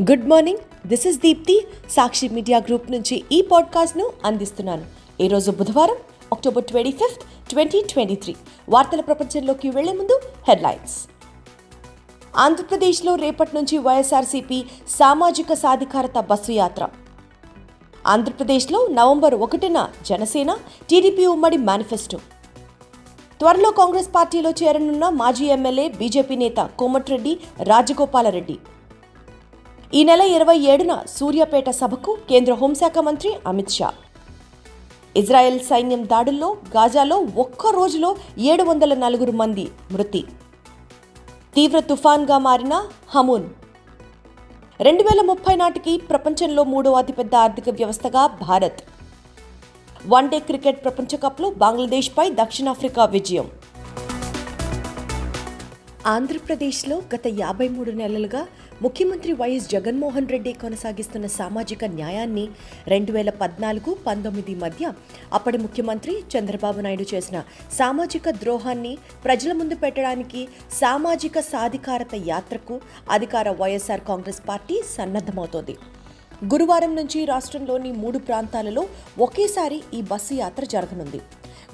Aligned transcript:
Good 0.00 0.28
morning 0.28 0.88
this 0.88 1.06
is 1.06 1.18
Deepti 1.18 1.66
Sakshi 1.90 2.28
media 2.28 2.58
group 2.58 2.90
నుంచి 2.90 3.24
ఈ 3.32 3.42
పాడ్కాస్ట్ను 3.42 4.10
అందిస్తున్నాను. 4.24 4.84
ఈరోజు 5.20 5.50
బుధవారం 5.50 5.96
October 6.32 6.64
twenty 6.64 6.90
fifth 6.90 7.50
twenty 7.50 7.82
twenty 7.90 8.14
three 8.14 8.36
వార్తల 8.68 9.00
ప్రపంచంలోకి 9.00 9.70
వెళ్ళే 9.70 9.92
ముందు 9.92 10.20
హెడ్లైన్స్. 10.48 11.08
ఆంధ్రప్రదేశ్లో 12.36 13.14
రేపటి 13.14 13.56
నుంచి 13.56 13.78
వైఎస్ఆర్సీపీ 13.78 14.64
సామాజిక 14.88 15.52
సాధికారత 15.52 16.18
బస్సు 16.18 16.52
యాత్ర. 16.52 16.88
ఆంధ్రప్రదేశ్లో 18.06 18.86
నవంబర్ 18.86 19.34
ఒకటిన 19.34 19.88
జనసేన 20.06 20.56
టీడీపీ 20.90 21.26
ఉమ్మడి 21.26 21.56
మేనిఫెస్టో. 21.56 22.18
త్వరలో 23.38 23.70
కాంగ్రెస్ 23.70 24.08
పార్టీలో 24.14 24.50
చేరనున్న 24.50 25.08
మాజీ 25.08 25.46
ఎమ్మెల్యే 25.46 25.88
బీజేపీ 25.88 26.36
నేత 26.36 26.70
కోమటిరెడ్డి 26.78 27.38
రాజగోపాలరెడ్డి. 27.62 28.58
ఈ 29.94 30.04
నెల 30.04 30.20
ఇరవై 30.20 30.58
ఏడున 30.58 31.02
సూర్యాపేట 31.08 31.70
సభకు 31.70 32.18
కేంద్ర 32.28 32.52
హోంశాఖ 32.54 32.98
మంత్రి 32.98 33.30
అమిత్ 33.46 33.70
షా. 33.70 33.92
ఇజ్రాయెల్ 35.16 35.60
సైన్యం 35.60 36.04
దాడుల్లో 36.04 36.56
గాజాలో 36.76 37.16
ఒక్క 37.36 37.66
రోజులో 37.66 38.16
ఏడు 38.38 38.62
వందల 38.62 38.94
నలుగురు 38.94 39.32
మంది 39.32 39.68
మృతి. 39.92 40.24
తీవ్ర 41.54 41.80
తుఫాన్గా 41.80 42.38
మారిన 42.38 42.86
హమూన్. 43.08 43.48
రెండు 44.80 45.02
వేల 45.02 45.20
ముప్పై 45.24 45.56
నాటికి 45.56 45.98
ప్రపంచంలో 45.98 46.64
మూడో 46.64 46.92
అతిపెద్ద 46.92 47.34
ఆర్థిక 47.34 47.68
వ్యవస్థగా 47.68 48.26
భారత్. 48.26 48.80
వన్డే 50.06 50.38
క్రికెట్ 50.38 50.84
ప్రపంచ 50.84 51.16
కప్లో 51.16 51.50
బంగ్లాదేశ్పై 51.50 52.30
దక్షిణాఫ్రికా 52.30 53.04
విజయం. 53.04 53.50
ఆంధ్రప్రదేశ్లో 56.06 57.02
గత 57.14 57.26
యాభై 57.26 57.68
మూడు 57.68 57.90
నెలలుగా 57.90 58.46
ముఖ్యమంత్రి 58.84 59.32
వైఎస్ 59.40 59.66
జగన్మోహన్ 59.72 60.28
రెడ్డి 60.32 60.52
కొనసాగిస్తున్న 60.60 61.26
సామాజిక 61.38 61.84
న్యాయాన్ని 61.96 62.44
రెండు 62.92 63.12
వేల 63.16 63.30
పద్నాలుగు 63.42 63.90
పంతొమ్మిది 64.06 64.54
మధ్య 64.62 64.92
అప్పటి 65.38 65.58
ముఖ్యమంత్రి 65.64 66.12
చంద్రబాబు 66.34 66.80
నాయుడు 66.86 67.06
చేసిన 67.12 67.38
సామాజిక 67.78 68.30
ద్రోహాన్ని 68.42 68.92
ప్రజల 69.26 69.52
ముందు 69.58 69.76
పెట్టడానికి 69.82 70.42
సామాజిక 70.78 71.40
సాధికారత 71.50 72.14
యాత్రకు 72.32 72.76
అధికార 73.16 73.52
వైఎస్ఆర్ 73.60 74.04
కాంగ్రెస్ 74.10 74.40
పార్టీ 74.48 74.78
సన్నద్ధమవుతోంది. 74.96 75.76
గురువారం 76.52 76.94
నుంచి 77.00 77.20
రాష్ట్రంలోని 77.32 77.92
మూడు 78.02 78.18
ప్రాంతాలలో 78.30 78.84
ఒకేసారి 79.26 79.80
ఈ 79.98 80.02
బస్సు 80.12 80.34
యాత్ర 80.42 80.64
జరగనుంది. 80.74 81.20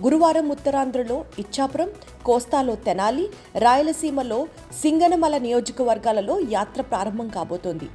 గురువారం 0.04 0.46
ఉత్తరాంధ్రలో 0.54 1.18
ఇచ్చాపురం 1.42 1.90
కోస్తాలో 2.28 2.74
తెనాలి 2.86 3.24
రాయలసీమలో 3.64 4.38
సింగనమల 4.82 5.34
నియోజకవర్గాలలో 5.46 6.34
యాత్ర 6.56 6.80
ప్రారంభం 6.92 7.28
కాబోతోంది. 7.36 7.88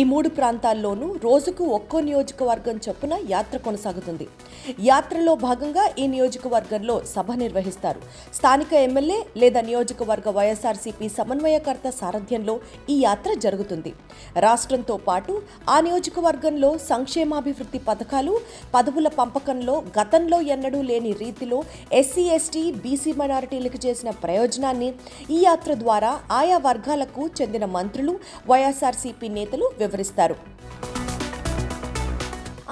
ఈ 0.00 0.02
మూడు 0.12 0.28
ప్రాంతాల్లోనూ 0.38 1.08
రోజుకు 1.26 1.64
ఒక్కో 1.78 2.00
నియోజకవర్గం 2.08 2.76
చొప్పున 2.86 3.14
యాత్ర 3.34 3.56
కొనసాగుతుంది. 3.66 4.26
యాత్రలో 4.90 5.34
భాగంగా 5.46 5.84
ఈ 6.02 6.06
నియోజకవర్గంలో 6.14 6.96
సభ 7.14 7.28
నిర్వహిస్తారు. 7.42 8.00
స్థానిక 8.38 8.72
ఎమ్మెల్యే 8.86 9.18
లేదా 9.42 9.60
నియోజకవర్గ 9.70 10.28
వైఎస్ఆర్సీపీ 10.38 11.08
సమన్వయకర్త 11.18 11.86
సారథ్యంలో 12.00 12.54
ఈ 12.94 12.96
యాత్ర 13.06 13.30
జరుగుతుంది. 13.44 13.92
రాష్ట్రంతో 14.46 14.96
పాటు 15.08 15.34
ఆ 15.74 15.78
నియోజకవర్గంలో 15.88 16.70
సంక్షేమాభివృద్ధి 16.90 17.80
పథకాలు 17.88 18.34
పదవుల 18.74 19.08
పంపకంలో 19.20 19.76
గతంలో 19.98 20.38
ఎన్నడూ 20.54 20.80
లేని 20.90 21.12
రీతిలో 21.24 21.58
ఎస్సీ 22.00 22.24
ఎస్టీ 22.36 22.62
బీసీ 22.84 23.12
మైనారిటీలకు 23.20 23.75
చేసిన 23.84 24.10
ప్రయోజనాన్ని 24.24 24.90
ఈ 25.36 25.38
యాత్ర 25.44 25.74
ద్వారా 25.84 26.12
ఆయా 26.40 26.58
వర్గాలకు 26.68 27.24
చెందిన 27.40 27.64
మంత్రులు 27.78 28.14
వైఎస్ఆర్సీపీ 28.50 29.28
నేతలు 29.38 29.68
వివరిస్తారు. 29.82 30.36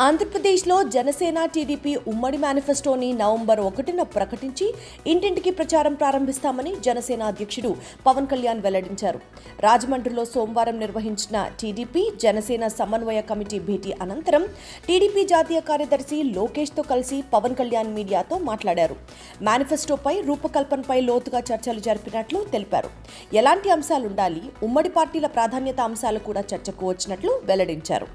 ఆంధ్రప్రదేశ్లో 0.03 0.83
జనసేన 0.83 1.45
టీడీపీ 1.45 1.97
ఉమ్మడి 2.09 2.39
మేనిఫెస్టోని 2.39 3.13
నవంబర్ 3.13 3.61
ఒకటిన 3.61 4.03
ప్రకటించి 4.03 4.75
ఇంటింటికి 5.07 5.51
ప్రచారం 5.51 5.95
ప్రారంభిస్తామని 5.95 6.77
జనసేన 6.81 7.23
అధ్యక్షుడు 7.23 7.77
పవన్ 8.07 8.27
కళ్యాణ్ 8.27 8.61
వెల్లడించారు. 8.61 9.21
రాజమండ్రిలో 9.61 10.25
సోమవారం 10.25 10.79
నిర్వహించిన 10.79 11.47
టీడీపీ 11.61 12.03
జనసేన 12.23 12.69
సమన్వయ 12.69 13.21
కమిటీ 13.21 13.59
భేటీ 13.59 13.93
అనంతరం 13.93 14.47
టీడీపీ 14.89 15.25
జాతీయ 15.25 15.61
కార్యదర్శి 15.61 16.23
లోకేష్తో 16.23 16.83
కలిసి 16.83 17.23
పవన్ 17.35 17.55
కళ్యాణ్ 17.55 17.95
మీడియాతో 17.95 18.39
మాట్లాడారు. 18.39 18.97
మేనిఫెస్టోపై 19.43 20.21
రూపకల్పనపై 20.21 21.01
లోతుగా 21.01 21.43
చర్చలు 21.53 21.81
జరిపినట్లు 21.81 22.41
తెలిపారు. 22.53 22.91
ఎలాంటి 23.35 23.71
అంశాలుండాలి 23.71 24.43
ఉమ్మడి 24.63 24.89
పార్టీల 24.89 25.27
ప్రాధాన్యత 25.27 25.81
అంశాలు 25.81 26.19
కూడా 26.19 26.45
చర్చకు 26.55 26.89
వచ్చినట్లు 26.89 27.41
వెల్లడించారు. 27.45 28.09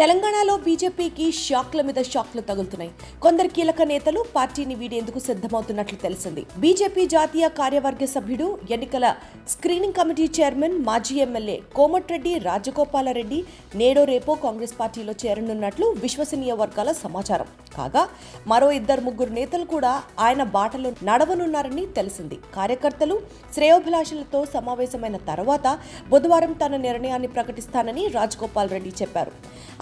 తెలంగాణలో 0.00 0.52
బీజేపీకి 0.64 1.24
షాక్ల 1.44 1.80
మీద 1.86 2.00
షాక్లు 2.08 2.42
తగులుతున్నాయి. 2.48 2.90
కొందరు 3.22 3.48
కీలక 3.54 3.82
నేతలు 3.92 4.20
పార్టీని 4.34 4.74
వీడేందుకు 4.80 5.20
సిద్ధమవుతున్నట్లు 5.24 5.98
తెలిసింది. 6.04 6.42
బీజేపీ 6.62 7.04
జాతీయ 7.14 7.46
కార్యవర్గ 7.56 8.06
సభ్యుడు 8.12 8.46
ఎన్నికల 8.74 9.06
స్క్రీనింగ్ 9.54 9.96
కమిటీ 9.98 10.26
చైర్మన్ 10.36 10.76
మాజీ 10.88 11.16
ఎమ్మెల్యే 11.24 11.56
కోమటిరెడ్డి 11.78 12.34
రాజగోపాలరెడ్డి 12.48 13.40
నేడో 13.80 14.04
రేపో 14.12 14.36
కాంగ్రెస్ 14.44 14.76
పార్టీలో 14.80 15.14
చేరనున్నట్లు 15.24 15.88
విశ్వసనీయ 16.04 16.54
వర్గాల 16.62 16.92
సమాచారం. 17.02 17.50
కాగా 17.78 18.04
మరో 18.52 18.68
ఇద్దరు 18.78 19.04
ముగ్గురు 19.08 19.34
నేతలు 19.40 19.66
కూడా 19.74 19.92
ఆయన 20.26 20.42
బాటలో 20.56 20.92
నడవనున్నారని 21.10 21.86
తెలిసింది. 21.98 22.38
కార్యకర్తలు 22.56 23.18
శ్రేయోభిలాషులతో 23.56 24.42
సమావేశమైన 24.54 25.18
తర్వాత 25.32 25.66
బుధవారం 26.14 26.54
తన 26.62 26.76
నిర్ణయాన్ని 26.86 27.32
ప్రకటిస్తానని 27.36 28.04
రాజగోపాల్ 28.18 28.72
రెడ్డి 28.76 28.94
చెప్పారు. 29.02 29.34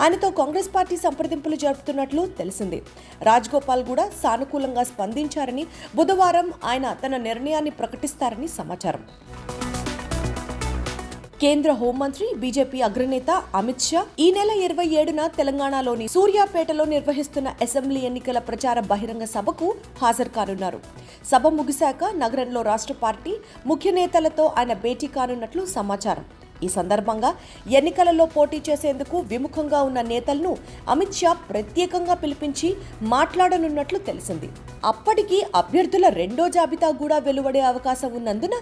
ఆయనతో 0.07 0.29
కాంగ్రెస్ 0.39 0.69
పార్టీ 0.75 0.97
సంప్రదింపులు 1.05 1.57
జరుపుతున్నట్లు 1.63 2.23
తెలిసింది. 2.41 2.79
రాజ్గోపాల్ 3.29 3.83
కూడా 3.89 4.05
సానుకూలంగా 4.23 4.83
స్పందించారని 4.91 5.65
బుధవారం 5.99 6.49
ఆయన 6.71 6.87
తన 7.03 7.17
నిర్ణయాన్ని 7.29 7.73
ప్రకటిస్తారని 7.81 8.49
సమాచారం. 8.59 9.03
కేంద్ర 11.43 11.71
హోంమంత్రి 11.81 12.27
బీజేపీ 12.43 12.79
అగ్రనేత 12.89 13.31
అమిత్ 13.61 13.87
షా 13.89 14.03
ఈ 14.25 14.29
నెల 14.37 14.53
ఇరవై 14.67 14.87
ఏడున 15.01 15.23
తెలంగాణలోని 15.41 16.07
సూర్యాపేటలో 16.15 16.85
నిర్వహిస్తున్న 16.95 17.49
అసెంబ్లీ 17.67 18.01
ఎన్నికల 18.11 18.39
ప్రచార 18.49 18.81
బహిరంగ 18.93 19.25
సభకు 19.37 19.69
హాజరు 20.03 20.33
కానున్నారు. 20.39 20.81
సభ 21.33 21.47
ముగిశాక 21.59 22.05
నగరంలో 22.25 22.63
రాష్ట్ర 22.73 22.97
పార్టీ 23.05 23.35
ముఖ్య 23.73 23.91
నేతలతో 24.01 24.47
ఆయన 24.59 24.75
భేటీ 24.87 25.11
కానున్నట్లు 25.19 25.65
సమాచారం. 25.77 26.27
ఈ 26.65 26.69
సందర్భంగా 26.77 27.31
ఎన్నికలలో 27.79 28.27
పోటీ 28.37 28.61
చేసేందుకు 28.69 29.17
విముఖంగా 29.33 29.83
ఉన్న 29.83 30.01
నేతలను 30.13 30.53
అమిత్ 30.95 31.19
షా 31.21 31.33
ప్రత్యేకంగా 31.51 32.15
పిలిపించి 32.23 32.71
మాట్లాడనున్నట్లు 33.15 33.99
తెలిసింది. 34.09 34.49
అప్పటికి 34.85 35.39
అభ్యర్థుల 35.61 36.07
రెండో 36.21 36.45
జాబితా 36.49 36.91
కూడా 37.03 37.19
వెలువడే 37.19 37.63
అవకాశం 37.71 38.11
ఉన్నందున 38.19 38.55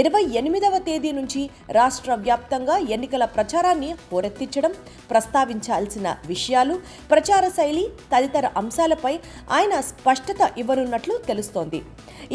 ఇరవై 0.00 0.24
ఎనిమిదవ 0.40 0.78
తేదీ 0.88 1.12
నుంచి 1.12 1.42
రాష్ట్ర 1.78 2.14
వ్యాప్తంగా 2.26 2.76
ఎన్నికల 2.96 3.24
ప్రచారాన్ని 3.36 3.90
హోరెత్తించడం 4.12 4.72
ప్రస్తావించాల్సిన 5.10 6.08
విషయాలు 6.26 6.74
ప్రచార 7.12 7.44
శైలి 7.56 7.84
తదితర 8.12 8.46
అంశాలపై 8.56 9.14
ఆయన 9.50 9.74
స్పష్టత 9.90 10.50
ఇవ్వనున్నట్లు 10.58 11.14
తెలుస్తోంది. 11.28 11.80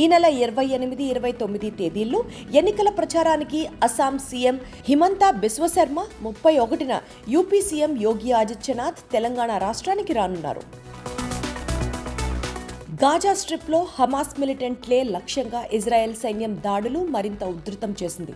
ఈ 0.02 0.08
నెల 0.08 0.26
ఇరవై 0.44 0.66
ఎనిమిది 0.78 1.04
ఇరవై 1.04 1.32
తొమ్మిది 1.32 1.70
తేదీల్లో 1.80 2.20
ఎన్నికల 2.60 2.90
ప్రచారానికి 2.90 3.62
అస్సాం 3.84 4.16
సీఎం 4.30 4.58
హిమంత 5.08 5.28
బిశ్వశర్మ 5.42 6.00
ముప్పై 6.24 6.52
ఒకటిన 6.64 6.94
యూపీ 7.34 7.60
సీఎం 7.68 7.92
యోగి 8.06 8.32
ఆదిత్యనాథ్ 8.40 8.98
తెలంగాణ 9.12 9.52
రాష్ట్రానికి 9.64 10.14
రానున్నారు. 10.18 10.64
గాజా 13.04 13.34
స్ట్రిప్లో 13.42 13.80
హమాస్ 13.98 14.34
మిలిటెంట్లే 14.42 14.98
లక్ష్యంగా 15.16 15.62
ఇజ్రాయెల్ 15.78 16.16
సైన్యం 16.24 16.56
దాడులు 16.66 17.04
మరింత 17.16 17.44
ఉధృతం 17.54 17.94
చేసింది. 18.02 18.34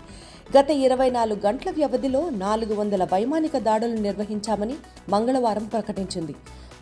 గత 0.58 0.70
ఇరవై 0.86 1.10
నాలుగు 1.18 1.42
గంటల 1.48 1.74
వ్యవధిలో 1.80 2.22
నాలుగు 2.46 2.76
వందల 2.80 3.04
వైమానిక 3.16 3.58
దాడులు 3.68 3.98
నిర్వహించామని 4.08 4.78
మంగళవారం 5.16 5.68
ప్రకటించింది. 5.76 6.36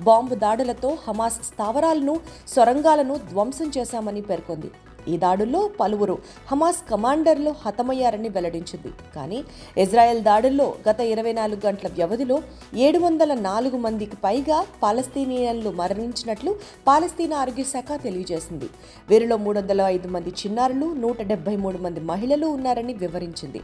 బాంబు 0.10 0.38
దాడులతో 0.46 0.92
హమాస్ 1.08 1.40
స్థావరాలను 1.50 2.18
సొరంగాలను 2.56 3.18
ధ్వంసం 3.32 3.72
చేశామని 3.80 4.24
పేర్కొంది. 4.30 4.72
ఈ 5.10 5.18
దాడుల్లో 5.18 5.62
పలువురు 5.80 6.18
హమాస్ 6.52 6.82
కమాండర్లు 6.92 7.52
హతమయ్యారని 7.66 8.30
వెల్లడించింది. 8.30 8.92
కానీ 9.16 9.40
ఇజ్రాయెల్ 9.78 10.22
దాడుల్లో 10.30 10.68
గత 10.90 11.00
ఇరవై 11.14 11.34
నాలుగు 11.34 11.62
గంటల 11.66 11.90
వ్యవధిలో 12.00 12.38
ఏడు 12.86 13.00
వందల 13.00 13.34
నాలుగు 13.48 13.78
మందికి 13.78 14.18
పైగా 14.24 14.60
పాలస్తీనియన్లు 14.84 15.72
మరణించినట్లు 15.82 16.54
పాలస్తీనా 16.88 17.38
ఆరోగ్య 17.38 17.64
శాఖ 17.64 18.00
తెలియజేసింది. 18.04 18.70
వీరిలో 19.10 19.38
మూడు 19.38 19.60
వందల 19.60 19.82
ఐదు 19.96 20.08
మంది 20.08 20.34
చిన్నారులు 20.42 20.88
నూట 21.04 21.22
డెబ్బై 21.32 21.56
మూడు 21.56 21.78
మంది 21.78 22.00
మహిళలు 22.12 22.48
ఉన్నారని 22.58 22.94
వివరించింది. 22.94 23.62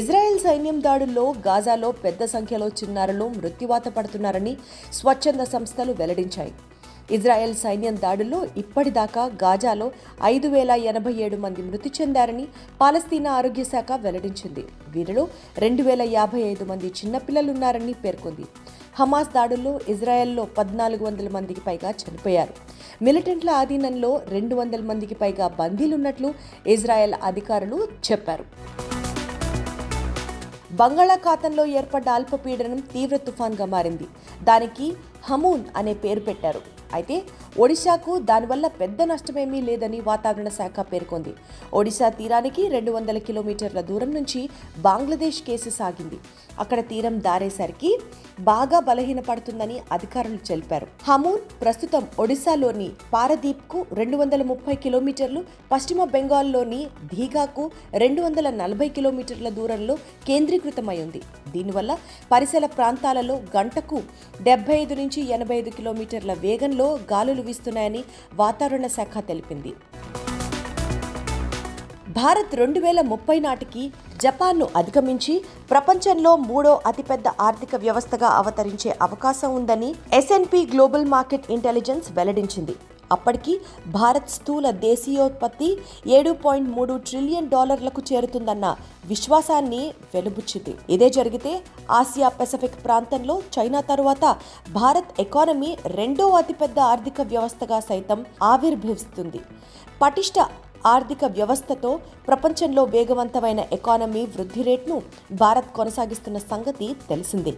ఇజ్రాయెల్ 0.00 0.38
సైన్యం 0.40 0.78
దాడుల్లో 0.80 1.24
గాజాలో 1.48 1.90
పెద్ద 2.04 2.24
సంఖ్యలో 2.24 2.68
చిన్నారులు 2.68 3.28
మృత్యువాత 3.36 3.88
పడుతున్నారని 3.88 4.56
స్వచ్ఛంద 4.92 5.44
సంస్థలు 5.54 5.92
వెల్లడించాయి. 5.92 6.54
ఇజ్రాయెల్ 7.10 7.54
సైన్యం 7.54 7.96
దాడుల్లో 7.96 8.46
ఇప్పటిదాకా 8.56 9.24
గాజాలో 9.24 9.92
ఐదు 10.24 10.48
వేల 10.48 10.70
ఎనభై 10.70 11.12
ఏడు 11.12 11.36
మంది 11.36 11.62
మృతి 11.62 11.92
చెందారని 12.00 12.48
పాలస్తీనా 12.80 13.32
ఆరోగ్య 13.32 13.64
శాఖ 13.64 13.86
వెల్లడించింది. 13.92 14.64
వీరిలో 14.88 15.28
రెండు 15.58 15.82
వేల 15.82 16.02
యాభై 16.02 16.40
ఐదు 16.40 16.64
మంది 16.64 16.86
చిన్నపిల్లలున్నారని 16.86 17.92
పేర్కొంది. 17.92 18.44
హమాస్ 18.98 19.28
దాడుల్లో 19.28 19.80
ఇజ్రాయెల్లో 19.88 20.44
పద్నాలుగు 20.44 21.04
వందల 21.04 21.28
మందికి 21.28 21.60
పైగా 21.60 21.90
చనిపోయారు. 21.90 22.54
మిలిటెంట్ల 23.02 23.50
ఆధీనంలో 23.50 24.22
రెండు 24.28 24.54
వందల 24.54 24.80
మందికి 24.80 25.14
పైగా 25.14 25.48
బందీలున్నట్లు 25.48 26.34
ఇజ్రాయెల్ 26.66 27.14
అధికారులు 27.22 27.88
చెప్పారు. 28.10 28.44
బంగాళాఖాతంలో 30.72 31.66
ఏర్పడ్డ 31.66 32.08
అల్పపీడనం 32.08 32.76
తీవ్ర 32.76 33.16
తుఫాన్గా 33.16 33.64
మారింది. 33.64 34.04
దానికి 34.44 34.94
హమూన్ 35.28 35.64
అనే 35.76 35.94
పేరు 36.04 36.20
పెట్టారు. 36.20 36.62
అయితే 36.94 37.16
ఒడిశాకు 37.62 38.12
దానివల్ల 38.30 38.66
పెద్ద 38.80 39.02
నష్టమేమీ 39.02 39.60
లేదని 39.68 39.98
వాతావరణ 40.00 40.48
శాఖ 40.58 40.80
పేర్కొంది. 40.92 41.32
ఒడిశా 41.78 42.08
తీరానికి 42.18 42.62
రెండు 42.74 42.90
వందల 42.90 43.18
కిలోమీటర్ల 43.18 43.80
దూరం 43.80 44.10
నుంచి 44.14 44.40
బంగ్లాదేశ్ 44.86 45.40
కేసు 45.48 45.70
సాగింది. 45.78 46.18
అక్కడ 46.58 46.80
తీరం 46.90 47.14
దారేసరికి 47.26 47.90
బాగా 48.40 48.78
బలహీనపడుతుందని 48.80 49.76
అధికారులు 49.92 50.38
తెలిపారు. 50.50 50.86
హమూన్ 51.08 51.42
ప్రస్తుతం 51.62 52.04
ఒడిశాలోని 52.18 52.88
పారదీప్కు 53.12 53.80
రెండు 54.00 54.16
వందల 54.16 54.42
ముప్పై 54.42 54.76
కిలోమీటర్లు 54.84 55.42
పశ్చిమ 55.72 56.04
బెంగాల్లోని 56.14 56.80
ధీగాకు 57.14 57.64
రెండు 58.04 58.22
వందల 58.22 58.50
నలభై 58.62 58.88
కిలోమీటర్ల 58.88 59.48
దూరంలో 59.58 59.96
కేంద్రీకృతమై 60.28 60.98
ఉంది. 61.04 61.22
దీనివల్ల 61.52 61.92
పరిసర 62.32 62.66
ప్రాంతాలలో 62.78 63.36
గంటకు 63.56 64.00
డెబ్బై 64.42 64.76
ఐదు 64.82 64.94
నుంచి 64.94 65.13
నుంచి 65.16 65.32
ఎనభై 65.34 65.56
ఐదు 65.60 65.70
కిలోమీటర్ల 65.76 66.32
వేగంలో 66.44 66.86
గాలులు 67.10 67.42
వీస్తున్నాయని 67.48 68.00
వాతావరణ 68.40 68.86
శాఖ 68.94 69.12
తెలిపింది. 69.28 69.72
భారత్ 72.16 72.52
రెండు 72.60 72.80
వేల 72.84 73.00
ముప్పై 73.10 73.36
నాటికి 73.44 73.82
జపాన్ను 74.24 74.66
అధిగమించి 74.80 75.34
ప్రపంచంలో 75.72 76.32
మూడో 76.50 76.72
అతిపెద్ద 76.90 77.28
ఆర్థిక 77.46 77.74
వ్యవస్థగా 77.84 78.30
అవతరించే 78.40 78.90
అవకాశం 79.08 79.52
ఉందని 79.58 79.90
ఎస్ఎన్పి 80.20 80.62
గ్లోబల్ 80.74 81.06
మార్కెట్ 81.14 81.48
ఇంటెలిజెన్స్ 81.56 82.08
వెల్లడించింది. 82.18 82.76
అప్పటికి 83.12 83.54
భారత్ 83.98 84.30
స్థూల 84.30 84.70
దేశీయోత్పత్తి 84.86 85.68
ఏడు 86.16 86.32
పాయింట్ 86.44 86.70
మూడు 86.76 86.96
ట్రిలియన్ 87.08 87.50
డాలర్లకు 87.54 88.02
చేరుతుందన్న 88.12 88.66
విశ్వాసాన్ని 89.06 89.82
వెలుబుచ్చింది. 90.14 90.74
ఇదే 90.94 91.10
జరిగితే 91.10 91.52
ఆసియా 92.00 92.28
పెసిఫిక్ 92.28 92.84
ప్రాంతంలో 92.84 93.36
చైనా 93.58 93.80
తరువాత 93.80 94.24
భారత్ 94.72 95.20
ఎకానమీ 95.20 95.70
రెండో 96.00 96.28
అతిపెద్ద 96.40 96.78
ఆర్థిక 96.92 97.20
వ్యవస్థగా 97.32 97.80
సైతం 97.90 98.20
ఆవిర్భవిస్తుంది. 98.42 99.42
పటిష్ట 100.02 100.38
ఆర్థిక 100.92 101.24
వ్యవస్థతో 101.36 101.90
ప్రపంచంలో 102.28 102.82
వేగవంతమైన 102.94 103.60
ఎకానమీ 103.76 104.22
వృద్ధి 104.34 104.62
రేట్ను 104.68 104.96
భారత్ 105.42 105.70
కొనసాగిస్తున్న 105.78 106.38
సంగతి 106.52 106.88
తెలిసిందే. 107.10 107.54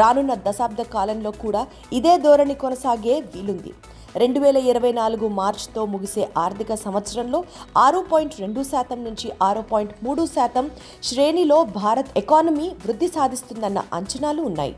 రానున్న 0.00 0.34
దశాబ్ద 0.48 0.82
కాలంలో 0.96 1.32
కూడా 1.44 1.62
ఇదే 1.98 2.14
ధోరణి 2.26 2.56
కొనసాగే 2.64 3.16
వీలుంది. 3.34 3.72
రెండు 4.20 4.38
వేల 4.42 4.58
ఇరవై 4.70 4.90
నాలుగు 4.98 5.26
మార్చ్తో 5.40 5.80
ముగిసే 5.90 6.22
ఆర్థిక 6.44 6.74
సంవత్సరంలో 6.84 7.38
ఆరు 7.82 8.00
పాయింట్ 8.10 8.34
రెండు 8.40 8.62
శాతం 8.70 8.98
నుంచి 9.08 9.28
ఆరు 9.48 9.62
పాయింట్ 9.72 9.92
మూడు 10.06 10.22
శాతం 10.36 10.64
శ్రేణిలో 11.08 11.58
భారత్ 11.76 12.10
ఎకానమీ 12.22 12.66
వృద్ధి 12.84 13.08
సాధిస్తుందన్న 13.16 13.82
అంచనాలు 13.98 14.42
ఉన్నాయి. 14.50 14.74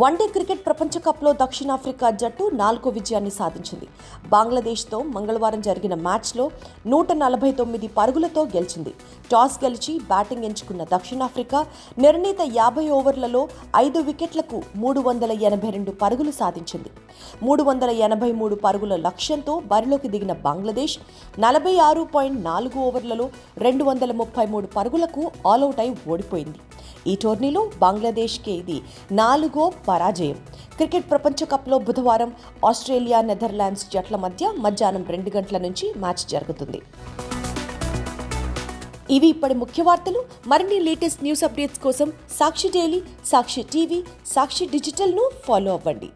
వన్డే 0.00 0.26
క్రికెట్ 0.34 0.60
ప్రపంచ 0.66 0.98
కప్లో 1.06 1.30
దక్షిణాఫ్రికా 1.40 2.08
జట్టు 2.20 2.44
నాలుగో 2.60 2.90
విజయాన్ని 2.98 3.32
సాధించింది. 3.38 3.86
బంగ్లాదేశ్తో 4.34 4.98
మంగళవారం 5.14 5.60
జరిగిన 5.66 5.94
మ్యాచ్లో 6.06 6.44
నూట 6.92 7.12
నలభై 7.22 7.50
తొమ్మిది 7.58 7.88
పరుగులతో 7.98 8.42
గెలిచింది. 8.54 8.92
టాస్ 9.32 9.58
గెలిచి 9.64 9.92
బ్యాటింగ్ 10.12 10.46
ఎంచుకున్న 10.48 10.84
దక్షిణాఫ్రికా 10.94 11.60
నిర్ణీత 12.04 12.40
యాభై 12.60 12.86
ఓవర్లలో 12.98 13.42
ఐదు 13.84 14.02
వికెట్లకు 14.08 14.60
మూడు 14.84 15.02
వందల 15.08 15.32
ఎనభై 15.50 15.72
రెండు 15.76 15.94
పరుగులు 16.02 16.34
సాధించింది. 16.40 16.92
మూడు 17.42 17.62
వందల 17.70 17.90
ఎనభై 18.08 18.32
మూడు 18.40 18.58
పరుగుల 18.66 18.96
లక్ష్యంతో 19.08 19.56
బరిలోకి 19.72 20.10
దిగిన 20.16 20.34
బంగ్లాదేశ్ 20.48 20.98
నలభై 21.46 21.76
ఆరు 21.88 22.04
పాయింట్ 22.14 22.44
నాలుగు 22.50 22.78
ఓవర్లలో 22.88 23.28
రెండు 23.66 23.84
వందల 23.90 24.12
ముప్పై 24.22 24.46
మూడు 24.54 24.68
పరుగులకు 24.78 25.24
ఆల్అవుట్ 25.52 25.82
అయి 25.84 25.94
ఓడిపోయింది. 26.14 26.60
ఈ 27.06 27.14
టోర్నీలో 27.14 27.70
బంగ్లాదేశ్కి 27.82 28.52
ఇది 28.52 28.82
నాలుగో 29.12 29.72
పరాజయం. 29.88 30.38
క్రికెట్ 30.76 31.10
ప్రపంచ 31.10 31.44
కప్లో 31.44 31.78
బుధవారం 31.78 32.32
ఆస్ట్రేలియా 32.68 33.20
నెదర్లాండ్స్ 33.22 33.86
జట్ల 33.92 34.16
మధ్య 34.16 34.52
మధ్యాహ్నం 34.58 35.04
రెండు 35.08 35.30
గంటల 35.36 35.58
నుంచి 35.58 35.92
మ్యాచ్ 35.96 36.28
జరుగుతుంది. 36.30 36.82
ఇవి 39.10 39.26
ఇప్పటి 39.26 39.54
ముఖ్య 39.54 39.82
వార్తలు. 39.82 40.24
మరిన్ని 40.46 40.80
లేటెస్ట్ 40.80 41.22
న్యూస్ 41.22 41.44
అప్డేట్స్ 41.44 41.80
కోసం 41.80 42.12
సాక్షి 42.38 42.68
డైలీ 42.68 43.02
సాక్షి 43.26 43.62
టీవీ 43.62 44.02
సాక్షి 44.26 44.66
డిజిటల్ను 44.66 45.30
ఫాలో 45.44 45.72
అవ్వండి. 45.72 46.10